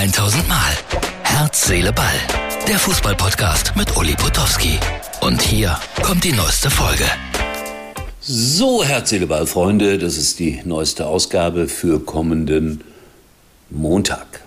1000 0.00 0.48
Mal. 0.48 0.72
Herz, 1.24 1.66
Seele, 1.66 1.92
Ball. 1.92 2.06
Der 2.66 2.78
Fußballpodcast 2.78 3.76
mit 3.76 3.94
Uli 3.98 4.14
Potowski. 4.14 4.78
Und 5.20 5.42
hier 5.42 5.78
kommt 6.02 6.24
die 6.24 6.32
neueste 6.32 6.70
Folge. 6.70 7.04
So, 8.18 8.82
Herz, 8.82 9.10
Seele, 9.10 9.26
Ball, 9.26 9.46
Freunde, 9.46 9.98
das 9.98 10.16
ist 10.16 10.38
die 10.38 10.62
neueste 10.64 11.04
Ausgabe 11.04 11.68
für 11.68 12.00
kommenden 12.00 12.82
Montag. 13.68 14.40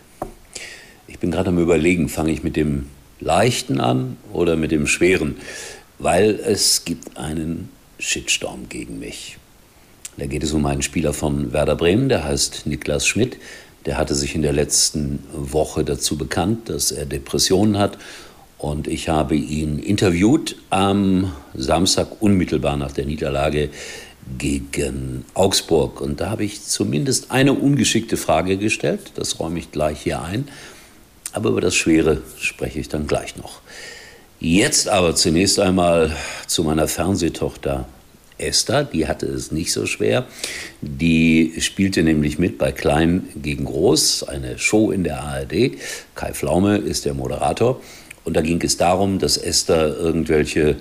Ich 1.05 1.19
bin 1.19 1.29
gerade 1.29 1.49
am 1.49 1.59
Überlegen, 1.59 2.09
fange 2.09 2.31
ich 2.31 2.41
mit 2.41 2.55
dem 2.55 2.89
Leichten 3.19 3.79
an 3.79 4.17
oder 4.31 4.55
mit 4.55 4.71
dem 4.71 4.87
Schweren, 4.87 5.37
weil 5.99 6.31
es 6.31 6.83
gibt 6.83 7.15
einen 7.15 7.69
Shitstorm 7.99 8.69
gegen 8.69 8.97
mich. 8.97 9.37
Da 10.17 10.25
geht 10.25 10.41
es 10.41 10.51
um 10.51 10.65
einen 10.65 10.81
Spieler 10.81 11.13
von 11.13 11.53
Werder 11.53 11.75
Bremen, 11.75 12.09
der 12.09 12.23
heißt 12.23 12.65
Niklas 12.65 13.05
Schmidt. 13.05 13.37
Der 13.85 13.97
hatte 13.97 14.15
sich 14.15 14.35
in 14.35 14.41
der 14.41 14.53
letzten 14.53 15.23
Woche 15.33 15.83
dazu 15.83 16.17
bekannt, 16.17 16.69
dass 16.69 16.91
er 16.91 17.05
Depressionen 17.05 17.77
hat. 17.77 17.97
Und 18.57 18.87
ich 18.87 19.09
habe 19.09 19.35
ihn 19.35 19.77
interviewt 19.79 20.55
am 20.69 21.33
Samstag 21.53 22.21
unmittelbar 22.21 22.77
nach 22.77 22.93
der 22.93 23.05
Niederlage 23.05 23.69
gegen 24.37 25.25
Augsburg. 25.33 25.99
Und 25.99 26.21
da 26.21 26.29
habe 26.29 26.45
ich 26.45 26.63
zumindest 26.63 27.31
eine 27.31 27.53
ungeschickte 27.53 28.15
Frage 28.15 28.57
gestellt. 28.57 29.11
Das 29.15 29.39
räume 29.39 29.59
ich 29.59 29.71
gleich 29.71 30.01
hier 30.01 30.21
ein. 30.21 30.47
Aber 31.33 31.49
über 31.49 31.61
das 31.61 31.75
Schwere 31.75 32.21
spreche 32.37 32.79
ich 32.79 32.87
dann 32.87 33.07
gleich 33.07 33.35
noch. 33.35 33.61
Jetzt 34.39 34.87
aber 34.87 35.15
zunächst 35.15 35.59
einmal 35.59 36.15
zu 36.47 36.63
meiner 36.63 36.87
Fernsehtochter 36.87 37.85
Esther, 38.47 38.83
die 38.83 39.07
hatte 39.07 39.25
es 39.25 39.51
nicht 39.51 39.71
so 39.71 39.85
schwer. 39.85 40.27
Die 40.81 41.53
spielte 41.59 42.03
nämlich 42.03 42.39
mit 42.39 42.57
bei 42.57 42.71
Klein 42.71 43.27
gegen 43.35 43.65
Groß, 43.65 44.23
eine 44.23 44.57
Show 44.57 44.91
in 44.91 45.03
der 45.03 45.21
ARD. 45.21 45.71
Kai 46.15 46.33
Pflaume 46.33 46.77
ist 46.77 47.05
der 47.05 47.13
Moderator. 47.13 47.81
Und 48.23 48.35
da 48.35 48.41
ging 48.41 48.61
es 48.61 48.77
darum, 48.77 49.19
dass 49.19 49.37
Esther 49.37 49.97
irgendwelche 49.97 50.77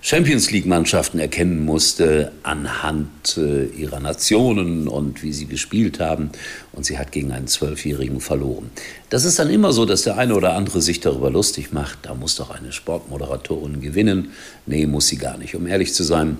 Champions 0.00 0.52
League-Mannschaften 0.52 1.18
erkennen 1.18 1.64
musste 1.64 2.30
anhand 2.44 3.36
äh, 3.36 3.64
ihrer 3.64 3.98
Nationen 3.98 4.86
und 4.86 5.24
wie 5.24 5.32
sie 5.32 5.46
gespielt 5.46 5.98
haben. 5.98 6.30
Und 6.72 6.86
sie 6.86 6.98
hat 6.98 7.10
gegen 7.10 7.32
einen 7.32 7.48
Zwölfjährigen 7.48 8.20
verloren. 8.20 8.70
Das 9.10 9.24
ist 9.24 9.40
dann 9.40 9.50
immer 9.50 9.72
so, 9.72 9.86
dass 9.86 10.02
der 10.02 10.16
eine 10.16 10.34
oder 10.36 10.54
andere 10.54 10.80
sich 10.82 11.00
darüber 11.00 11.30
lustig 11.30 11.72
macht. 11.72 11.98
Da 12.02 12.14
muss 12.14 12.36
doch 12.36 12.50
eine 12.50 12.72
Sportmoderatorin 12.72 13.80
gewinnen. 13.80 14.30
Nee, 14.66 14.86
muss 14.86 15.08
sie 15.08 15.18
gar 15.18 15.36
nicht. 15.36 15.56
Um 15.56 15.66
ehrlich 15.66 15.92
zu 15.92 16.04
sein, 16.04 16.38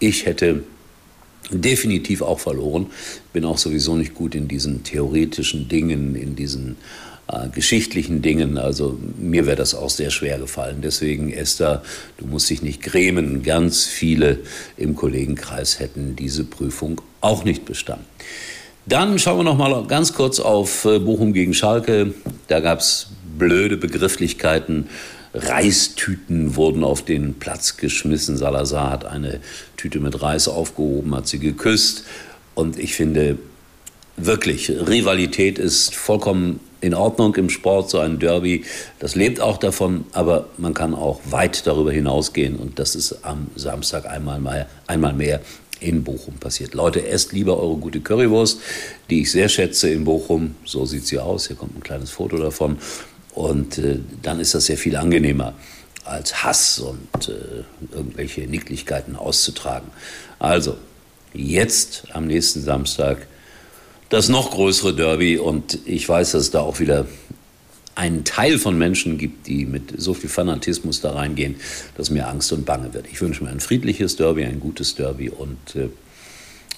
ich 0.00 0.26
hätte 0.26 0.64
definitiv 1.50 2.22
auch 2.22 2.40
verloren. 2.40 2.86
Bin 3.32 3.44
auch 3.44 3.58
sowieso 3.58 3.96
nicht 3.96 4.14
gut 4.14 4.34
in 4.34 4.48
diesen 4.48 4.82
theoretischen 4.82 5.68
Dingen, 5.68 6.14
in 6.14 6.36
diesen 6.36 6.76
äh, 7.28 7.48
geschichtlichen 7.48 8.22
Dingen. 8.22 8.58
Also 8.58 8.98
mir 9.18 9.46
wäre 9.46 9.56
das 9.56 9.74
auch 9.74 9.90
sehr 9.90 10.10
schwer 10.10 10.38
gefallen. 10.38 10.80
Deswegen, 10.82 11.32
Esther, 11.32 11.82
du 12.18 12.26
musst 12.26 12.50
dich 12.50 12.62
nicht 12.62 12.82
grämen. 12.82 13.42
Ganz 13.42 13.84
viele 13.84 14.38
im 14.76 14.96
Kollegenkreis 14.96 15.78
hätten 15.78 16.16
diese 16.16 16.44
Prüfung 16.44 17.00
auch 17.20 17.44
nicht 17.44 17.64
bestanden. 17.64 18.06
Dann 18.86 19.18
schauen 19.18 19.38
wir 19.38 19.44
noch 19.44 19.58
mal 19.58 19.86
ganz 19.86 20.14
kurz 20.14 20.40
auf 20.40 20.84
äh, 20.84 20.98
Bochum 20.98 21.32
gegen 21.32 21.54
Schalke. 21.54 22.14
Da 22.48 22.60
gab 22.60 22.80
es 22.80 23.08
blöde 23.38 23.76
Begrifflichkeiten 23.76 24.88
Reistüten 25.34 26.56
wurden 26.56 26.82
auf 26.82 27.02
den 27.02 27.34
Platz 27.34 27.76
geschmissen. 27.76 28.36
Salazar 28.36 28.90
hat 28.90 29.04
eine 29.04 29.40
Tüte 29.76 30.00
mit 30.00 30.20
Reis 30.22 30.48
aufgehoben, 30.48 31.14
hat 31.14 31.28
sie 31.28 31.38
geküsst. 31.38 32.04
Und 32.54 32.78
ich 32.78 32.94
finde 32.94 33.38
wirklich, 34.16 34.70
Rivalität 34.70 35.58
ist 35.58 35.94
vollkommen 35.94 36.60
in 36.80 36.94
Ordnung 36.94 37.34
im 37.36 37.50
Sport, 37.50 37.90
so 37.90 37.98
ein 37.98 38.18
Derby. 38.18 38.64
Das 38.98 39.14
lebt 39.14 39.40
auch 39.40 39.58
davon, 39.58 40.04
aber 40.12 40.48
man 40.56 40.74
kann 40.74 40.94
auch 40.94 41.20
weit 41.28 41.66
darüber 41.66 41.92
hinausgehen. 41.92 42.56
Und 42.56 42.78
das 42.78 42.94
ist 42.94 43.24
am 43.24 43.48
Samstag 43.54 44.06
einmal, 44.06 44.40
mal, 44.40 44.66
einmal 44.86 45.12
mehr 45.12 45.40
in 45.78 46.04
Bochum 46.04 46.34
passiert. 46.34 46.74
Leute, 46.74 47.06
esst 47.06 47.32
lieber 47.32 47.58
eure 47.58 47.76
gute 47.76 48.00
Currywurst, 48.00 48.60
die 49.08 49.22
ich 49.22 49.30
sehr 49.30 49.48
schätze 49.48 49.90
in 49.90 50.04
Bochum. 50.04 50.54
So 50.64 50.84
sieht 50.84 51.06
sie 51.06 51.18
aus. 51.18 51.46
Hier 51.46 51.56
kommt 51.56 51.76
ein 51.76 51.82
kleines 51.82 52.10
Foto 52.10 52.36
davon. 52.36 52.78
Und 53.34 53.78
äh, 53.78 54.00
dann 54.22 54.40
ist 54.40 54.54
das 54.54 54.66
sehr 54.66 54.78
viel 54.78 54.96
angenehmer 54.96 55.54
als 56.04 56.42
Hass 56.42 56.78
und 56.78 57.28
äh, 57.28 57.94
irgendwelche 57.94 58.42
Nicklichkeiten 58.42 59.16
auszutragen. 59.16 59.88
Also, 60.38 60.76
jetzt 61.32 62.04
am 62.12 62.26
nächsten 62.26 62.62
Samstag 62.62 63.26
das 64.08 64.28
noch 64.28 64.50
größere 64.50 64.94
Derby 64.94 65.38
und 65.38 65.78
ich 65.86 66.08
weiß, 66.08 66.32
dass 66.32 66.42
es 66.42 66.50
da 66.50 66.60
auch 66.60 66.80
wieder 66.80 67.06
einen 67.94 68.24
Teil 68.24 68.58
von 68.58 68.76
Menschen 68.76 69.18
gibt, 69.18 69.46
die 69.46 69.66
mit 69.66 70.00
so 70.00 70.14
viel 70.14 70.30
Fanatismus 70.30 71.00
da 71.00 71.12
reingehen, 71.12 71.56
dass 71.96 72.10
mir 72.10 72.28
Angst 72.28 72.52
und 72.52 72.64
Bange 72.64 72.92
wird. 72.94 73.06
Ich 73.12 73.20
wünsche 73.20 73.44
mir 73.44 73.50
ein 73.50 73.60
friedliches 73.60 74.16
Derby, 74.16 74.44
ein 74.44 74.58
gutes 74.58 74.96
Derby 74.96 75.28
und 75.28 75.76
äh, 75.76 75.90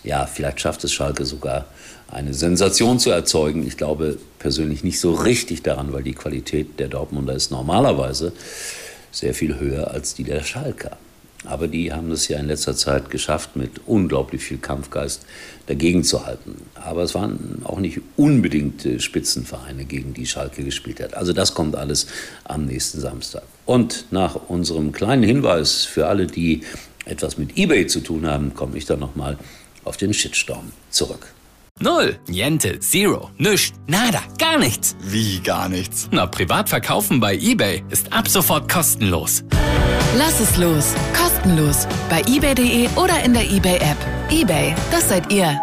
ja, 0.05 0.27
vielleicht 0.27 0.61
schafft 0.61 0.85
es 0.85 0.93
Schalke 0.93 1.25
sogar 1.25 1.67
eine 2.11 2.35
Sensation 2.35 2.99
zu 2.99 3.11
erzeugen. 3.11 3.67
Ich 3.67 3.77
glaube 3.77 4.19
persönlich 4.39 4.85
nicht 4.85 5.01
so 5.01 5.15
richtig 5.15 5.63
daran, 5.63 5.93
weil 5.93 6.03
die 6.03 6.15
Qualität 6.15 6.79
der 6.79 6.89
Dortmunder 6.89 7.35
ist 7.35 7.51
normalerweise 7.51 8.33
sehr 9.11 9.35
viel 9.35 9.59
höher 9.59 9.91
als 9.91 10.15
die 10.15 10.25
der 10.25 10.43
Schalker. 10.43 10.97
Aber 11.45 11.67
die 11.67 11.93
haben 11.93 12.13
es 12.13 12.29
ja 12.29 12.39
in 12.39 12.47
letzter 12.47 12.77
Zeit 12.77 13.11
geschafft, 13.11 13.57
mit 13.57 13.81
unglaublich 13.87 14.43
viel 14.43 14.59
Kampfgeist 14.59 15.27
dagegen 15.67 16.05
zu 16.05 16.25
halten. 16.25 16.55
Aber 16.75 17.03
es 17.03 17.15
waren 17.15 17.63
auch 17.65 17.81
nicht 17.81 18.01
unbedingt 18.17 18.87
Spitzenvereine, 18.99 19.84
gegen 19.84 20.15
die 20.15 20.27
Schalke 20.27 20.63
gespielt 20.63 21.01
hat. 21.01 21.15
Also 21.15 21.33
das 21.33 21.55
kommt 21.55 21.75
alles 21.75 22.07
am 22.45 22.67
nächsten 22.67 23.01
Samstag. 23.01 23.43
Und 23.67 24.05
nach 24.13 24.37
unserem 24.49 24.93
kleinen 24.93 25.25
Hinweis 25.25 25.84
für 25.84 26.07
alle, 26.07 26.29
die 26.29 26.63
etwas 27.07 27.39
mit 27.39 27.59
eBay 27.59 27.89
zu 27.89 28.01
tun 28.01 28.27
haben, 28.27 28.55
komme 28.55 28.79
ich 28.79 28.84
dann 28.84 29.01
nochmal 29.01 29.37
auf 29.84 29.97
den 29.97 30.15
Shitstorm 30.15 30.72
zurück. 30.91 31.32
Null, 31.81 32.19
Niente, 32.28 32.78
Zero, 32.81 33.31
Nüscht, 33.38 33.75
Nada, 33.87 34.22
gar 34.38 34.59
nichts. 34.59 34.94
Wie 35.03 35.41
gar 35.41 35.69
nichts? 35.69 36.09
Na, 36.12 36.26
privat 36.26 36.69
verkaufen 36.69 37.19
bei 37.19 37.34
eBay 37.34 37.82
ist 37.91 38.12
ab 38.12 38.28
sofort 38.28 38.71
kostenlos. 38.71 39.42
Lass 40.16 40.38
es 40.41 40.59
los, 40.59 40.92
kostenlos. 41.16 41.87
Bei 42.10 42.21
eBay.de 42.28 42.88
oder 42.97 43.22
in 43.25 43.32
der 43.32 43.50
eBay-App. 43.50 43.97
eBay, 44.31 44.75
das 44.91 45.09
seid 45.09 45.32
ihr. 45.32 45.59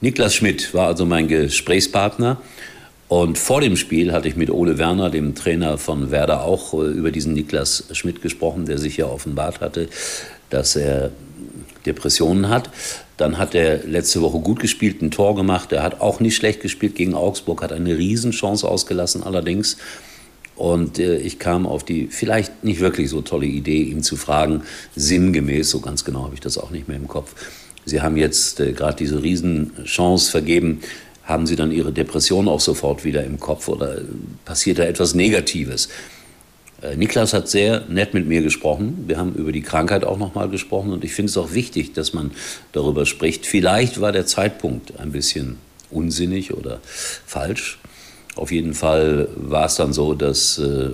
Niklas 0.00 0.34
Schmidt 0.34 0.72
war 0.72 0.86
also 0.86 1.04
mein 1.04 1.28
Gesprächspartner. 1.28 2.40
Und 3.08 3.38
vor 3.38 3.60
dem 3.60 3.76
Spiel 3.76 4.12
hatte 4.12 4.28
ich 4.28 4.36
mit 4.36 4.50
Ole 4.50 4.78
Werner, 4.78 5.10
dem 5.10 5.34
Trainer 5.34 5.78
von 5.78 6.12
Werder, 6.12 6.44
auch 6.44 6.72
äh, 6.74 6.86
über 6.86 7.10
diesen 7.10 7.34
Niklas 7.34 7.88
Schmidt 7.90 8.22
gesprochen, 8.22 8.66
der 8.66 8.78
sich 8.78 8.96
ja 8.96 9.06
offenbart 9.06 9.60
hatte, 9.60 9.88
dass 10.48 10.76
er 10.76 11.10
Depressionen 11.86 12.48
hat. 12.48 12.70
Dann 13.16 13.38
hat 13.38 13.54
er 13.54 13.84
letzte 13.84 14.22
Woche 14.22 14.38
gut 14.38 14.60
gespielt, 14.60 15.02
ein 15.02 15.10
Tor 15.10 15.34
gemacht. 15.34 15.72
Er 15.72 15.82
hat 15.82 16.00
auch 16.00 16.20
nicht 16.20 16.36
schlecht 16.36 16.60
gespielt 16.60 16.94
gegen 16.94 17.14
Augsburg, 17.14 17.62
hat 17.62 17.72
eine 17.72 17.96
Riesenchance 17.96 18.66
ausgelassen 18.66 19.22
allerdings. 19.22 19.76
Und 20.56 20.98
äh, 20.98 21.16
ich 21.16 21.38
kam 21.38 21.66
auf 21.66 21.84
die 21.84 22.08
vielleicht 22.08 22.64
nicht 22.64 22.80
wirklich 22.80 23.08
so 23.08 23.22
tolle 23.22 23.46
Idee, 23.46 23.82
ihn 23.82 24.02
zu 24.02 24.16
fragen, 24.16 24.62
sinngemäß, 24.94 25.70
so 25.70 25.80
ganz 25.80 26.04
genau 26.04 26.24
habe 26.24 26.34
ich 26.34 26.40
das 26.40 26.58
auch 26.58 26.70
nicht 26.70 26.86
mehr 26.86 26.98
im 26.98 27.08
Kopf. 27.08 27.34
Sie 27.86 28.02
haben 28.02 28.16
jetzt 28.16 28.60
äh, 28.60 28.72
gerade 28.72 28.96
diese 28.96 29.22
Riesenchance 29.22 30.30
vergeben. 30.30 30.80
Haben 31.24 31.46
Sie 31.46 31.56
dann 31.56 31.72
Ihre 31.72 31.92
Depression 31.92 32.46
auch 32.48 32.60
sofort 32.60 33.04
wieder 33.04 33.24
im 33.24 33.40
Kopf 33.40 33.68
oder 33.68 34.02
passiert 34.44 34.78
da 34.78 34.84
etwas 34.84 35.14
Negatives? 35.14 35.88
Äh, 36.82 36.96
Niklas 36.96 37.32
hat 37.32 37.48
sehr 37.48 37.84
nett 37.88 38.14
mit 38.14 38.26
mir 38.26 38.42
gesprochen. 38.42 39.04
Wir 39.06 39.18
haben 39.18 39.34
über 39.34 39.52
die 39.52 39.62
Krankheit 39.62 40.04
auch 40.04 40.18
noch 40.18 40.34
mal 40.34 40.48
gesprochen 40.48 40.92
und 40.92 41.04
ich 41.04 41.12
finde 41.12 41.30
es 41.30 41.36
auch 41.36 41.52
wichtig, 41.52 41.92
dass 41.92 42.12
man 42.12 42.30
darüber 42.72 43.06
spricht. 43.06 43.46
Vielleicht 43.46 44.00
war 44.00 44.12
der 44.12 44.26
Zeitpunkt 44.26 44.98
ein 44.98 45.12
bisschen 45.12 45.58
unsinnig 45.90 46.54
oder 46.54 46.80
falsch. 47.26 47.78
Auf 48.36 48.52
jeden 48.52 48.74
Fall 48.74 49.28
war 49.36 49.66
es 49.66 49.74
dann 49.74 49.92
so, 49.92 50.14
dass 50.14 50.58
äh, 50.58 50.90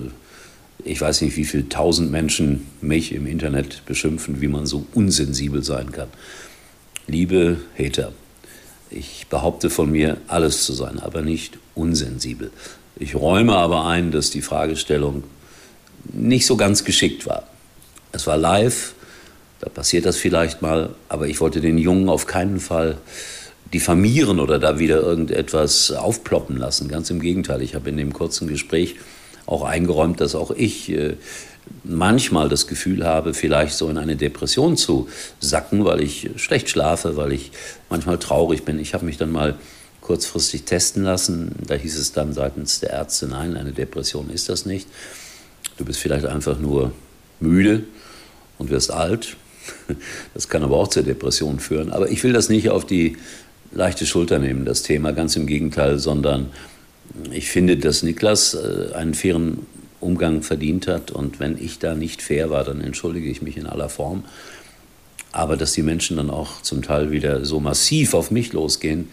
ich 0.83 1.01
weiß 1.01 1.21
nicht, 1.21 1.35
wie 1.37 1.45
viele 1.45 1.69
tausend 1.69 2.11
Menschen 2.11 2.67
mich 2.81 3.13
im 3.13 3.27
Internet 3.27 3.85
beschimpfen, 3.85 4.41
wie 4.41 4.47
man 4.47 4.65
so 4.65 4.85
unsensibel 4.93 5.63
sein 5.63 5.91
kann. 5.91 6.07
Liebe 7.07 7.57
Hater, 7.77 8.11
ich 8.89 9.27
behaupte 9.29 9.69
von 9.69 9.91
mir, 9.91 10.17
alles 10.27 10.63
zu 10.63 10.73
sein, 10.73 10.99
aber 10.99 11.21
nicht 11.21 11.57
unsensibel. 11.75 12.51
Ich 12.95 13.15
räume 13.15 13.55
aber 13.55 13.85
ein, 13.85 14.11
dass 14.11 14.29
die 14.29 14.41
Fragestellung 14.41 15.23
nicht 16.05 16.45
so 16.45 16.57
ganz 16.57 16.83
geschickt 16.83 17.25
war. 17.25 17.47
Es 18.11 18.27
war 18.27 18.37
live, 18.37 18.93
da 19.59 19.69
passiert 19.69 20.05
das 20.05 20.17
vielleicht 20.17 20.61
mal, 20.61 20.91
aber 21.09 21.27
ich 21.27 21.41
wollte 21.41 21.61
den 21.61 21.77
Jungen 21.77 22.09
auf 22.09 22.27
keinen 22.27 22.59
Fall 22.59 22.97
diffamieren 23.73 24.39
oder 24.39 24.59
da 24.59 24.79
wieder 24.79 25.01
irgendetwas 25.01 25.91
aufploppen 25.91 26.57
lassen. 26.57 26.87
Ganz 26.87 27.09
im 27.09 27.19
Gegenteil, 27.19 27.61
ich 27.61 27.75
habe 27.75 27.89
in 27.89 27.97
dem 27.97 28.13
kurzen 28.13 28.47
Gespräch 28.47 28.95
auch 29.45 29.63
eingeräumt, 29.63 30.21
dass 30.21 30.35
auch 30.35 30.51
ich 30.51 30.89
äh, 30.89 31.15
manchmal 31.83 32.49
das 32.49 32.67
Gefühl 32.67 33.05
habe, 33.05 33.33
vielleicht 33.33 33.75
so 33.75 33.89
in 33.89 33.97
eine 33.97 34.15
Depression 34.15 34.77
zu 34.77 35.09
sacken, 35.39 35.85
weil 35.85 36.01
ich 36.01 36.29
schlecht 36.37 36.69
schlafe, 36.69 37.17
weil 37.17 37.33
ich 37.33 37.51
manchmal 37.89 38.19
traurig 38.19 38.63
bin. 38.63 38.79
Ich 38.79 38.93
habe 38.93 39.05
mich 39.05 39.17
dann 39.17 39.31
mal 39.31 39.55
kurzfristig 40.01 40.63
testen 40.63 41.03
lassen. 41.03 41.51
Da 41.65 41.75
hieß 41.75 41.97
es 41.97 42.13
dann 42.13 42.33
seitens 42.33 42.79
der 42.79 42.91
Ärzte, 42.91 43.27
nein, 43.27 43.57
eine 43.57 43.73
Depression 43.73 44.29
ist 44.29 44.49
das 44.49 44.65
nicht. 44.65 44.87
Du 45.77 45.85
bist 45.85 45.99
vielleicht 45.99 46.25
einfach 46.25 46.59
nur 46.59 46.91
müde 47.39 47.83
und 48.57 48.69
wirst 48.69 48.91
alt. 48.91 49.35
Das 50.33 50.47
kann 50.47 50.63
aber 50.63 50.77
auch 50.77 50.87
zur 50.87 51.03
Depression 51.03 51.59
führen. 51.59 51.91
Aber 51.91 52.09
ich 52.09 52.23
will 52.23 52.31
das 52.31 52.47
nicht 52.47 52.69
auf 52.69 52.85
die 52.85 53.17
leichte 53.71 54.05
Schulter 54.05 54.39
nehmen, 54.39 54.63
das 54.63 54.81
Thema, 54.83 55.11
ganz 55.11 55.35
im 55.35 55.45
Gegenteil, 55.45 55.99
sondern 55.99 56.51
ich 57.31 57.49
finde, 57.49 57.77
dass 57.77 58.03
Niklas 58.03 58.53
äh, 58.53 58.93
einen 58.93 59.13
fairen 59.13 59.65
Umgang 59.99 60.41
verdient 60.41 60.87
hat. 60.87 61.11
Und 61.11 61.39
wenn 61.39 61.57
ich 61.61 61.79
da 61.79 61.95
nicht 61.95 62.21
fair 62.21 62.49
war, 62.49 62.63
dann 62.63 62.81
entschuldige 62.81 63.29
ich 63.29 63.41
mich 63.41 63.57
in 63.57 63.65
aller 63.65 63.89
Form. 63.89 64.23
Aber 65.33 65.57
dass 65.57 65.73
die 65.73 65.83
Menschen 65.83 66.17
dann 66.17 66.29
auch 66.29 66.61
zum 66.61 66.81
Teil 66.81 67.11
wieder 67.11 67.43
so 67.43 67.59
massiv 67.59 68.13
auf 68.13 68.31
mich 68.31 68.53
losgehen, 68.53 69.09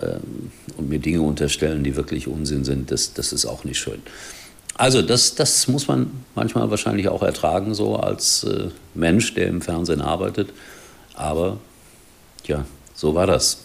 ähm, 0.00 0.50
und 0.78 0.88
mir 0.88 0.98
Dinge 0.98 1.20
unterstellen, 1.20 1.84
die 1.84 1.96
wirklich 1.96 2.26
Unsinn 2.26 2.64
sind, 2.64 2.90
das, 2.90 3.12
das 3.12 3.32
ist 3.32 3.44
auch 3.44 3.64
nicht 3.64 3.78
schön. 3.78 4.00
Also 4.74 5.02
das, 5.02 5.34
das 5.34 5.68
muss 5.68 5.86
man 5.88 6.10
manchmal 6.34 6.70
wahrscheinlich 6.70 7.08
auch 7.08 7.22
ertragen, 7.22 7.74
so 7.74 7.96
als 7.96 8.44
äh, 8.44 8.68
Mensch, 8.94 9.34
der 9.34 9.48
im 9.48 9.60
Fernsehen 9.60 10.00
arbeitet. 10.00 10.50
Aber 11.14 11.58
ja, 12.46 12.64
so 12.94 13.14
war 13.14 13.26
das 13.26 13.64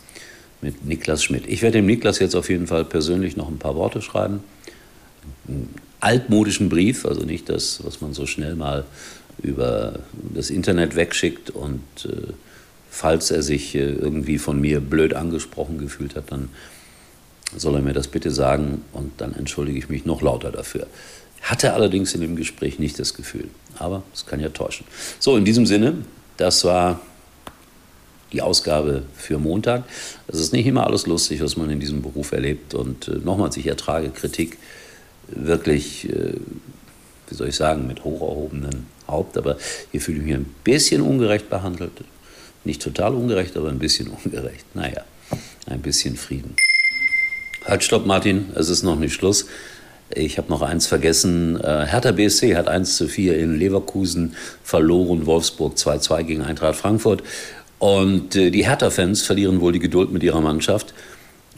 mit 0.62 0.86
Niklas 0.86 1.24
Schmidt. 1.24 1.48
Ich 1.48 1.62
werde 1.62 1.78
dem 1.80 1.86
Niklas 1.86 2.20
jetzt 2.20 2.36
auf 2.36 2.50
jeden 2.50 2.68
Fall 2.68 2.84
persönlich 2.84 3.38
noch 3.38 3.48
ein 3.48 3.58
paar 3.58 3.76
Worte 3.76 4.02
schreiben. 4.02 4.44
Einen 5.48 5.74
altmodischen 6.00 6.70
Brief, 6.70 7.06
also 7.06 7.24
nicht 7.24 7.50
das, 7.50 7.84
was 7.84 8.02
man 8.02 8.14
so 8.14 8.26
schnell 8.26 8.56
mal 8.56 8.86
über 9.42 10.00
das 10.34 10.50
Internet 10.50 10.96
wegschickt 10.96 11.52
und 11.52 11.82
äh, 12.06 12.34
falls 12.90 13.30
er 13.32 13.44
sich 13.44 13.76
äh, 13.76 13.80
irgendwie 13.80 14.40
von 14.40 14.60
mir 14.60 14.80
blöd 14.80 15.14
angesprochen 15.14 15.78
gefühlt 15.78 16.16
hat, 16.16 16.32
dann 16.32 16.50
soll 17.56 17.76
er 17.76 17.82
mir 17.82 17.94
das 17.94 18.08
bitte 18.08 18.32
sagen 18.32 18.84
und 18.94 19.22
dann 19.22 19.34
entschuldige 19.34 19.78
ich 19.78 19.90
mich 19.90 20.06
noch 20.06 20.22
lauter 20.22 20.52
dafür. 20.52 20.88
Hatte 21.42 21.74
allerdings 21.74 22.14
in 22.14 22.22
dem 22.22 22.36
Gespräch 22.36 22.80
nicht 22.80 23.00
das 23.00 23.14
Gefühl, 23.14 23.50
aber 23.78 24.04
es 24.14 24.26
kann 24.26 24.40
ja 24.40 24.50
täuschen. 24.50 24.86
So, 25.20 25.38
in 25.38 25.46
diesem 25.46 25.66
Sinne, 25.66 25.96
das 26.36 26.64
war 26.66 27.00
die 28.34 28.42
Ausgabe 28.42 29.04
für 29.16 29.38
Montag. 29.38 29.84
Es 30.28 30.40
ist 30.40 30.52
nicht 30.52 30.66
immer 30.66 30.86
alles 30.86 31.08
lustig, 31.08 31.42
was 31.42 31.56
man 31.56 31.70
in 31.70 31.80
diesem 31.80 32.02
Beruf 32.02 32.32
erlebt 32.32 32.74
und 32.74 33.08
äh, 33.08 33.12
nochmals, 33.12 33.56
ich 33.58 33.68
ertrage 33.68 34.10
Kritik 34.10 34.58
wirklich, 35.28 36.10
äh, 36.10 36.34
wie 37.30 37.36
soll 37.36 37.50
ich 37.50 37.56
sagen, 37.56 37.88
mit 37.88 38.04
hoch 38.04 38.22
erhobenen 38.22 38.88
Haupt, 39.08 39.38
aber 39.38 39.58
hier 39.92 40.02
fühle 40.02 40.20
ich 40.20 40.26
mich 40.26 40.34
ein 40.34 40.54
bisschen 40.64 41.02
ungerecht 41.02 41.50
behandelt. 41.50 42.04
Nicht 42.66 42.82
total 42.82 43.16
ungerecht, 43.16 43.56
aber 43.56 43.70
ein 43.70 43.80
bisschen 43.80 44.08
ungerecht. 44.24 44.66
Naja, 44.76 45.04
ein 45.66 45.82
bisschen 45.82 46.18
Frieden. 46.18 46.56
Halt, 47.68 47.84
stopp, 47.84 48.06
Martin, 48.06 48.46
es 48.56 48.70
ist 48.70 48.84
noch 48.84 48.98
nicht 48.98 49.14
Schluss. 49.14 49.46
Ich 50.10 50.38
habe 50.38 50.50
noch 50.50 50.62
eins 50.62 50.88
vergessen. 50.88 51.60
Äh, 51.60 51.86
Hertha 51.86 52.14
BSC 52.14 52.56
hat 52.56 52.70
1 52.70 52.96
zu 52.96 53.10
4 53.10 53.38
in 53.38 53.60
Leverkusen 53.60 54.36
verloren, 54.64 55.26
Wolfsburg 55.26 55.76
2-2 55.76 56.24
gegen 56.24 56.42
Eintracht 56.44 56.78
Frankfurt. 56.78 57.24
Und 57.78 58.38
äh, 58.38 58.52
die 58.52 58.66
Hertha-Fans 58.66 59.24
verlieren 59.24 59.60
wohl 59.60 59.74
die 59.74 59.80
Geduld 59.80 60.14
mit 60.14 60.24
ihrer 60.24 60.40
Mannschaft. 60.40 60.94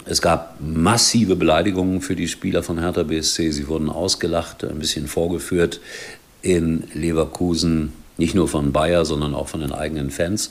Es 0.06 0.20
gab 0.20 0.56
massive 0.60 1.36
Beleidigungen 1.36 2.02
für 2.02 2.16
die 2.16 2.28
Spieler 2.28 2.64
von 2.64 2.80
Hertha 2.80 3.04
BSC. 3.04 3.52
Sie 3.52 3.68
wurden 3.68 3.92
ausgelacht, 3.92 4.64
ein 4.64 4.80
bisschen 4.80 5.06
vorgeführt 5.06 5.80
in 6.42 6.86
Leverkusen, 6.96 7.94
nicht 8.18 8.34
nur 8.34 8.48
von 8.48 8.72
Bayer, 8.72 9.06
sondern 9.06 9.36
auch 9.36 9.48
von 9.48 9.60
den 9.60 9.74
eigenen 9.74 10.10
Fans. 10.10 10.50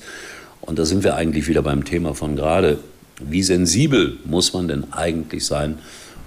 Und 0.60 0.78
da 0.78 0.84
sind 0.84 1.02
wir 1.02 1.16
eigentlich 1.16 1.48
wieder 1.48 1.62
beim 1.62 1.84
Thema 1.84 2.14
von 2.14 2.36
gerade. 2.36 2.78
Wie 3.20 3.42
sensibel 3.42 4.18
muss 4.24 4.52
man 4.52 4.68
denn 4.68 4.92
eigentlich 4.92 5.44
sein, 5.44 5.78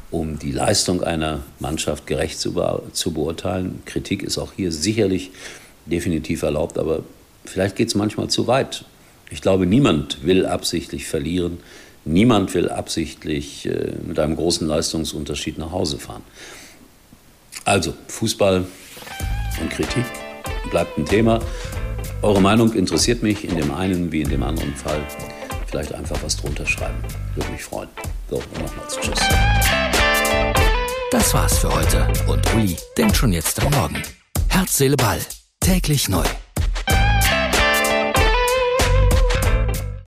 um 0.10 0.40
die 0.40 0.52
Leistung 0.52 1.04
einer 1.04 1.42
Mannschaft 1.60 2.06
gerecht 2.06 2.40
zu, 2.40 2.54
be 2.54 2.84
zu 2.92 3.12
beurteilen? 3.14 3.82
Kritik 3.86 4.24
ist 4.24 4.38
auch 4.38 4.54
hier 4.54 4.72
sicherlich 4.72 5.32
definitiv 5.86 6.42
erlaubt, 6.42 6.78
aber 6.78 7.04
vielleicht 7.46 7.76
geht 7.76 7.88
es 7.88 7.96
manchmal 7.96 8.30
zu 8.30 8.48
weit. 8.48 8.86
Ich 9.30 9.42
glaube, 9.42 9.66
niemand 9.66 10.26
will 10.26 10.46
absichtlich 10.46 11.08
verlieren. 11.08 11.60
Niemand 12.04 12.54
will 12.54 12.68
absichtlich 12.68 13.66
äh, 13.66 13.94
mit 14.06 14.20
einem 14.20 14.36
großen 14.36 14.68
Leistungsunterschied 14.68 15.58
nach 15.58 15.72
Hause 15.72 16.00
fahren. 16.00 16.24
Also, 17.64 17.94
Fußball 18.08 18.66
und 19.62 19.70
Kritik 19.70 20.04
bleibt 20.72 20.98
ein 20.98 21.06
Thema. 21.06 21.40
Eure 22.22 22.42
Meinung 22.42 22.74
interessiert 22.74 23.24
mich 23.24 23.46
in 23.46 23.56
dem 23.56 23.72
einen 23.72 24.12
wie 24.12 24.22
in 24.22 24.30
dem 24.30 24.44
anderen 24.44 24.76
Fall. 24.76 25.02
Vielleicht 25.72 25.94
einfach 25.94 26.22
was 26.22 26.36
drunter 26.36 26.66
schreiben. 26.66 27.02
Würde 27.36 27.50
mich 27.50 27.64
freuen. 27.64 27.88
So, 28.30 28.44
nochmals 28.62 28.98
Tschüss. 29.00 29.20
Das 31.12 31.34
war's 31.34 31.60
für 31.60 31.74
heute. 31.74 32.08
Und 32.28 32.54
Uli 32.54 32.78
denkt 32.98 33.16
schon 33.16 33.32
jetzt 33.32 33.62
am 33.62 33.72
Morgen. 33.72 34.04
Herz, 34.50 34.78
Seele, 34.78 34.98
Ball. 34.98 35.20
Täglich 35.62 36.10
neu. 36.10 36.26